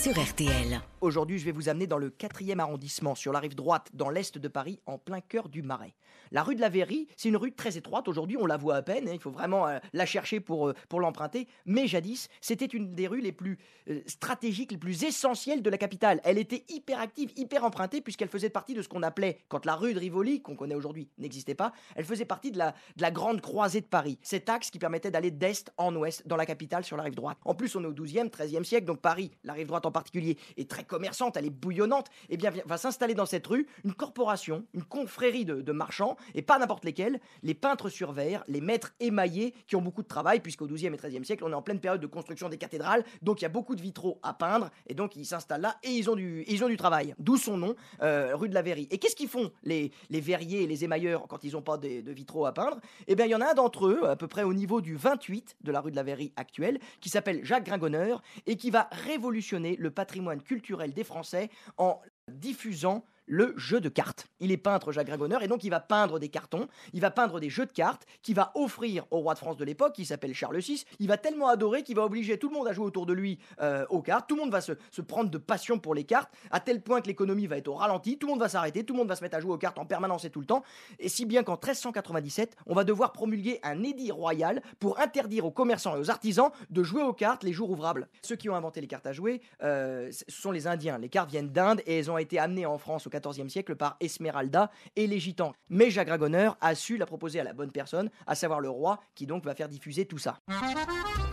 sur 0.00 0.18
RTL. 0.18 0.80
Aujourd'hui, 1.02 1.38
je 1.38 1.46
vais 1.46 1.52
vous 1.52 1.68
amener 1.70 1.86
dans 1.86 1.96
le 1.96 2.10
4e 2.10 2.58
arrondissement, 2.58 3.14
sur 3.14 3.32
la 3.32 3.38
rive 3.38 3.54
droite, 3.54 3.88
dans 3.94 4.10
l'est 4.10 4.36
de 4.36 4.48
Paris, 4.48 4.80
en 4.84 4.98
plein 4.98 5.20
cœur 5.20 5.48
du 5.48 5.62
Marais. 5.62 5.94
La 6.30 6.42
rue 6.42 6.54
de 6.54 6.60
la 6.60 6.68
Verrie, 6.68 7.08
c'est 7.16 7.30
une 7.30 7.38
rue 7.38 7.52
très 7.52 7.78
étroite. 7.78 8.06
Aujourd'hui, 8.06 8.36
on 8.38 8.44
la 8.44 8.58
voit 8.58 8.76
à 8.76 8.82
peine. 8.82 9.08
hein, 9.08 9.12
il 9.14 9.18
faut 9.18 9.30
vraiment 9.30 9.66
euh, 9.66 9.78
la 9.94 10.04
chercher 10.04 10.40
pour, 10.40 10.68
euh, 10.68 10.74
pour 10.88 11.00
l'emprunter. 11.00 11.48
Mais 11.64 11.86
jadis, 11.86 12.28
c'était 12.40 12.66
une 12.66 12.94
des 12.94 13.08
rues 13.08 13.22
les 13.22 13.32
plus 13.32 13.58
euh, 13.88 14.00
stratégiques, 14.06 14.72
les 14.72 14.78
plus 14.78 15.04
essentielles 15.04 15.62
de 15.62 15.70
la 15.70 15.78
capitale. 15.78 16.20
Elle 16.22 16.38
était 16.38 16.64
hyper 16.68 17.00
active, 17.00 17.32
hyper 17.36 17.64
empruntée, 17.64 18.02
puisqu'elle 18.02 18.28
faisait 18.28 18.50
partie 18.50 18.74
de 18.74 18.82
ce 18.82 18.88
qu'on 18.88 19.02
appelait, 19.02 19.38
quand 19.48 19.64
la 19.64 19.74
rue 19.74 19.94
de 19.94 19.98
Rivoli, 19.98 20.42
qu'on 20.42 20.54
connaît 20.54 20.74
aujourd'hui, 20.74 21.08
n'existait 21.16 21.54
pas, 21.54 21.72
elle 21.96 22.04
faisait 22.04 22.26
partie 22.26 22.52
de 22.52 22.58
la, 22.58 22.72
de 22.96 23.02
la 23.02 23.10
grande 23.10 23.40
croisée 23.40 23.80
de 23.80 23.86
Paris. 23.86 24.18
Cet 24.22 24.50
axe 24.50 24.70
qui 24.70 24.78
permettait 24.78 25.10
d'aller 25.10 25.30
d'est 25.30 25.72
en 25.78 25.96
ouest 25.96 26.26
dans 26.28 26.36
la 26.36 26.46
capitale 26.46 26.84
sur 26.84 26.98
la 26.98 27.04
rive 27.04 27.14
droite. 27.14 27.38
En 27.44 27.54
plus, 27.54 27.74
on 27.74 27.82
est 27.82 27.86
au 27.86 27.94
12e, 27.94 28.28
13e 28.28 28.64
siècle, 28.64 28.86
donc 28.86 29.00
Paris, 29.00 29.30
la 29.44 29.54
rive 29.54 29.66
droite 29.66 29.86
en 29.86 29.89
particulier, 29.90 30.36
est 30.56 30.68
très 30.68 30.84
commerçante, 30.84 31.36
elle 31.36 31.46
est 31.46 31.50
bouillonnante. 31.50 32.08
Et 32.28 32.36
bien, 32.36 32.52
va 32.66 32.78
s'installer 32.78 33.14
dans 33.14 33.26
cette 33.26 33.46
rue 33.46 33.66
une 33.84 33.94
corporation, 33.94 34.64
une 34.74 34.84
confrérie 34.84 35.44
de, 35.44 35.72
marchands, 35.72 36.16
et 36.34 36.42
pas 36.42 36.58
n'importe 36.58 36.84
lesquels, 36.84 37.20
les 37.42 37.54
peintres 37.54 37.88
sur 37.88 38.12
verre, 38.12 38.44
les 38.48 38.60
maîtres 38.60 38.92
émaillés, 39.00 39.54
qui 39.66 39.76
ont 39.76 39.82
beaucoup 39.82 40.02
de 40.02 40.08
travail, 40.08 40.40
puisqu'au 40.40 40.66
12e 40.66 40.92
et 40.92 40.96
13e 40.96 41.24
siècle, 41.24 41.44
on 41.44 41.50
est 41.50 41.54
en 41.54 41.62
pleine 41.62 41.80
période 41.80 42.00
de 42.00 42.06
construction 42.06 42.48
des 42.48 42.58
cathédrales, 42.58 43.04
donc 43.22 43.40
il 43.40 43.44
y 43.44 43.46
a 43.46 43.50
beaucoup 43.50 43.76
de 43.76 43.80
vitraux 43.80 44.18
à 44.22 44.34
peindre, 44.34 44.70
et 44.88 44.94
donc 44.94 45.16
ils 45.16 45.24
s'installent 45.24 45.60
là, 45.60 45.76
et 45.82 45.90
ils 45.90 46.10
ont 46.10 46.16
du, 46.16 46.44
ils 46.48 46.64
ont 46.64 46.68
du 46.68 46.76
travail. 46.76 47.14
D'où 47.18 47.36
son 47.36 47.56
nom, 47.56 47.76
euh, 48.02 48.34
rue 48.34 48.48
de 48.48 48.54
la 48.54 48.62
Verrie. 48.62 48.88
Et 48.90 48.98
qu'est-ce 48.98 49.16
qu'ils 49.16 49.28
font, 49.28 49.50
les, 49.62 49.92
les 50.10 50.20
verriers 50.20 50.62
et 50.62 50.66
les 50.66 50.84
émailleurs, 50.84 51.26
quand 51.28 51.44
ils 51.44 51.52
n'ont 51.52 51.62
pas 51.62 51.76
de, 51.76 52.00
de 52.00 52.12
vitraux 52.12 52.46
à 52.46 52.52
peindre? 52.52 52.80
Eh 53.06 53.14
bien, 53.14 53.26
il 53.26 53.30
y 53.30 53.34
en 53.34 53.40
a 53.40 53.50
un 53.50 53.54
d'entre 53.54 53.86
eux, 53.86 54.08
à 54.08 54.16
peu 54.16 54.28
près 54.28 54.42
au 54.42 54.54
niveau 54.54 54.80
du 54.80 54.96
28 54.96 55.56
de 55.62 55.72
la 55.72 55.80
rue 55.80 55.90
de 55.90 55.96
la 55.96 56.02
Verrie 56.02 56.32
actuelle, 56.36 56.78
qui 57.00 57.08
s'appelle 57.08 57.44
Jacques 57.44 57.64
Gringonneur, 57.64 58.22
et 58.46 58.56
qui 58.56 58.70
va 58.70 58.88
révolutionner 59.06 59.76
le 59.80 59.90
patrimoine 59.90 60.42
culturel 60.42 60.92
des 60.92 61.04
Français 61.04 61.48
en 61.78 62.00
diffusant 62.28 63.04
le 63.30 63.54
jeu 63.56 63.80
de 63.80 63.88
cartes. 63.88 64.26
Il 64.40 64.50
est 64.50 64.56
peintre 64.56 64.90
Jacques 64.90 65.06
Gringonneur 65.06 65.42
et 65.42 65.48
donc 65.48 65.62
il 65.62 65.70
va 65.70 65.78
peindre 65.78 66.18
des 66.18 66.28
cartons, 66.28 66.66
il 66.92 67.00
va 67.00 67.12
peindre 67.12 67.38
des 67.38 67.48
jeux 67.48 67.64
de 67.64 67.72
cartes 67.72 68.04
qu'il 68.22 68.34
va 68.34 68.50
offrir 68.56 69.06
au 69.12 69.20
roi 69.20 69.34
de 69.34 69.38
France 69.38 69.56
de 69.56 69.64
l'époque 69.64 69.94
qui 69.94 70.04
s'appelle 70.04 70.34
Charles 70.34 70.58
VI. 70.58 70.84
Il 70.98 71.06
va 71.06 71.16
tellement 71.16 71.48
adorer 71.48 71.84
qu'il 71.84 71.94
va 71.94 72.04
obliger 72.04 72.38
tout 72.38 72.48
le 72.48 72.54
monde 72.54 72.66
à 72.66 72.72
jouer 72.72 72.86
autour 72.86 73.06
de 73.06 73.12
lui 73.12 73.38
euh, 73.60 73.86
aux 73.88 74.02
cartes. 74.02 74.28
Tout 74.28 74.34
le 74.34 74.42
monde 74.42 74.50
va 74.50 74.60
se, 74.60 74.72
se 74.90 75.00
prendre 75.00 75.30
de 75.30 75.38
passion 75.38 75.78
pour 75.78 75.94
les 75.94 76.02
cartes 76.04 76.32
à 76.50 76.58
tel 76.58 76.82
point 76.82 77.00
que 77.00 77.06
l'économie 77.06 77.46
va 77.46 77.56
être 77.56 77.68
au 77.68 77.74
ralenti, 77.74 78.18
tout 78.18 78.26
le 78.26 78.32
monde 78.32 78.40
va 78.40 78.48
s'arrêter, 78.48 78.84
tout 78.84 78.94
le 78.94 78.98
monde 78.98 79.08
va 79.08 79.14
se 79.14 79.22
mettre 79.22 79.36
à 79.36 79.40
jouer 79.40 79.52
aux 79.52 79.58
cartes 79.58 79.78
en 79.78 79.86
permanence 79.86 80.24
et 80.24 80.30
tout 80.30 80.40
le 80.40 80.46
temps. 80.46 80.64
Et 80.98 81.08
si 81.08 81.24
bien 81.24 81.44
qu'en 81.44 81.52
1397, 81.52 82.56
on 82.66 82.74
va 82.74 82.82
devoir 82.82 83.12
promulguer 83.12 83.60
un 83.62 83.84
édit 83.84 84.10
royal 84.10 84.60
pour 84.80 84.98
interdire 84.98 85.44
aux 85.44 85.52
commerçants 85.52 85.96
et 85.96 86.00
aux 86.00 86.10
artisans 86.10 86.50
de 86.70 86.82
jouer 86.82 87.02
aux 87.02 87.12
cartes 87.12 87.44
les 87.44 87.52
jours 87.52 87.70
ouvrables. 87.70 88.08
Ceux 88.22 88.34
qui 88.34 88.48
ont 88.50 88.56
inventé 88.56 88.80
les 88.80 88.88
cartes 88.88 89.06
à 89.06 89.12
jouer, 89.12 89.40
euh, 89.62 90.10
ce 90.10 90.24
sont 90.28 90.50
les 90.50 90.66
Indiens. 90.66 90.98
Les 90.98 91.08
cartes 91.08 91.30
viennent 91.30 91.50
d'Inde 91.50 91.80
et 91.86 91.98
elles 91.98 92.10
ont 92.10 92.18
été 92.18 92.38
amenées 92.38 92.66
en 92.66 92.78
France 92.78 93.06
au 93.06 93.10
XIVe 93.20 93.48
siècle 93.48 93.76
par 93.76 93.96
Esmeralda 94.00 94.70
et 94.96 95.06
les 95.06 95.20
Gitans. 95.20 95.52
Mais 95.68 95.90
Jacques 95.90 96.08
Gringonneur 96.08 96.56
a 96.60 96.74
su 96.74 96.96
la 96.96 97.06
proposer 97.06 97.40
à 97.40 97.44
la 97.44 97.52
bonne 97.52 97.72
personne, 97.72 98.10
à 98.26 98.34
savoir 98.34 98.60
le 98.60 98.70
roi, 98.70 99.00
qui 99.14 99.26
donc 99.26 99.44
va 99.44 99.54
faire 99.54 99.68
diffuser 99.68 100.06
tout 100.06 100.18
ça. 100.18 100.38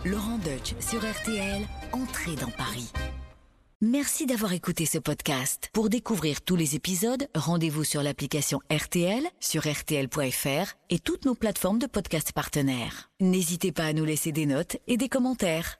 Laurent 0.04 0.38
Deutsch 0.38 0.74
sur 0.80 1.00
RTL, 1.00 1.62
entrez 1.92 2.36
dans 2.36 2.50
Paris. 2.50 2.92
Merci 3.80 4.26
d'avoir 4.26 4.52
écouté 4.54 4.86
ce 4.86 4.98
podcast. 4.98 5.70
Pour 5.72 5.88
découvrir 5.88 6.42
tous 6.42 6.56
les 6.56 6.74
épisodes, 6.74 7.28
rendez-vous 7.36 7.84
sur 7.84 8.02
l'application 8.02 8.60
RTL, 8.72 9.22
sur 9.38 9.62
rtl.fr 9.62 10.74
et 10.90 10.98
toutes 10.98 11.24
nos 11.24 11.36
plateformes 11.36 11.78
de 11.78 11.86
podcast 11.86 12.32
partenaires. 12.32 13.08
N'hésitez 13.20 13.70
pas 13.70 13.84
à 13.84 13.92
nous 13.92 14.04
laisser 14.04 14.32
des 14.32 14.46
notes 14.46 14.78
et 14.88 14.96
des 14.96 15.08
commentaires. 15.08 15.78